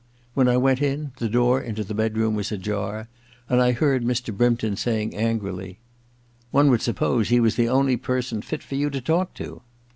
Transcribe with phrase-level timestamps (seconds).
[0.33, 3.07] When I went in, the door into the bedroom was ajar,
[3.47, 4.35] and I heard Mr.
[4.35, 5.77] Brympton saying angrily:—
[6.27, 9.61] * One would sup pose he was the only person fit for you to talk to.'